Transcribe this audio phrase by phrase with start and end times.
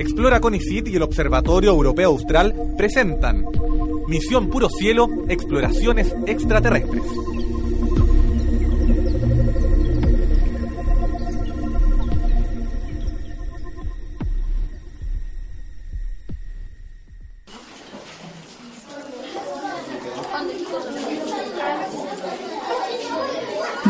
[0.00, 3.44] Explora Conicet y el Observatorio Europeo Austral presentan
[4.08, 7.02] Misión Puro Cielo, Exploraciones Extraterrestres.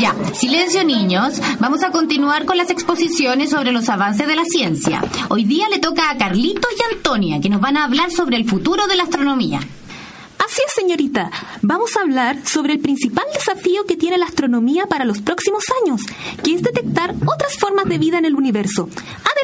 [0.00, 1.42] Ya, silencio niños.
[1.58, 5.02] Vamos a continuar con las exposiciones sobre los avances de la ciencia.
[5.28, 8.48] Hoy día le toca a Carlito y Antonia, que nos van a hablar sobre el
[8.48, 9.58] futuro de la astronomía.
[9.58, 11.30] Así es, señorita.
[11.60, 16.00] Vamos a hablar sobre el principal desafío que tiene la astronomía para los próximos años,
[16.42, 18.88] que es detectar otras formas de vida en el universo.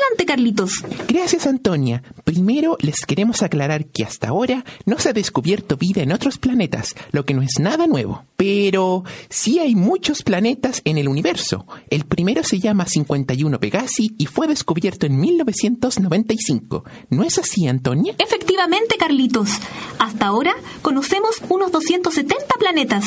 [0.07, 0.73] Adelante, Carlitos.
[1.09, 2.03] Gracias, Antonia.
[2.25, 6.95] Primero les queremos aclarar que hasta ahora no se ha descubierto vida en otros planetas,
[7.13, 8.25] lo que no es nada nuevo.
[8.37, 11.67] Pero sí hay muchos planetas en el universo.
[11.91, 16.85] El primero se llama 51 Pegasi y fue descubierto en 1995.
[17.11, 18.15] ¿No es así, Antonia?
[18.19, 19.51] Efectivamente, Carlitos.
[19.99, 23.05] Hasta ahora conocemos unos 270 planetas.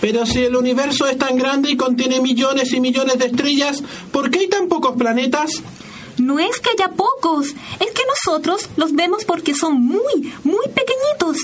[0.00, 4.30] Pero si el universo es tan grande y contiene millones y millones de estrellas, ¿por
[4.30, 5.62] qué hay tan pocos planetas?
[6.30, 11.38] No es que haya pocos, es que nosotros los vemos porque son muy, muy pequeñitos.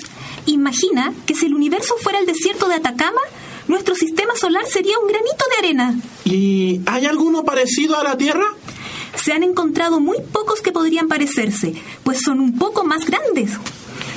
[0.47, 3.21] Imagina que si el universo fuera el desierto de Atacama,
[3.67, 6.01] nuestro sistema solar sería un granito de arena.
[6.25, 8.47] ¿Y hay alguno parecido a la Tierra?
[9.17, 13.59] Se han encontrado muy pocos que podrían parecerse, pues son un poco más grandes.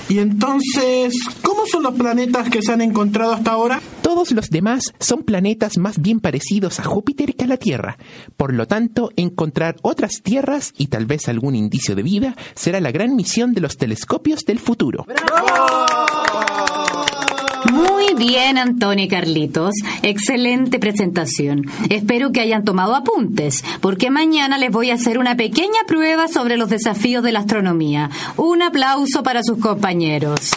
[0.10, 1.14] ¿Y entonces
[1.44, 3.80] cómo son los planetas que se han encontrado hasta ahora?
[4.02, 8.00] Todos los demás son planetas más bien parecidos a Júpiter que a la Tierra.
[8.36, 12.92] Por lo tanto, encontrar otras tierras y tal vez algún indicio de vida será la
[12.92, 15.06] gran misión de los telescopios del futuro.
[18.20, 19.74] Bien, Antonio y Carlitos.
[20.04, 21.66] Excelente presentación.
[21.90, 26.58] Espero que hayan tomado apuntes, porque mañana les voy a hacer una pequeña prueba sobre
[26.58, 28.12] los desafíos de la astronomía.
[28.38, 30.52] Un aplauso para sus compañeros.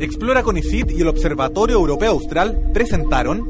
[0.00, 3.46] Explora Conicet y el Observatorio Europeo Austral presentaron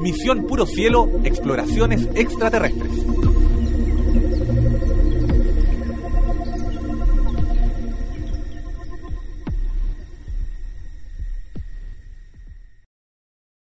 [0.00, 3.19] Misión Puro Cielo, Exploraciones Extraterrestres.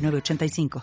[0.00, 0.70] 906985.